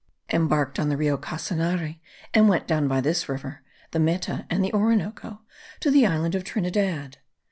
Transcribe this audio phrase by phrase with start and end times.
[0.33, 1.99] embarked on the Rio Casanare,
[2.33, 3.61] and went down by this river,
[3.91, 5.41] the Meta, and the Orinoco,
[5.79, 7.19] to the island of Trinidad.